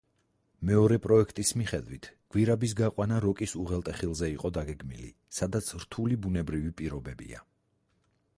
[0.67, 7.47] მეორე პროექტის მიხედვით, გვირაბის გაყვანა როკის უღელტეხილზე იყო დაგეგმილი, სადაც რთული ბუნებრივი პირობებია.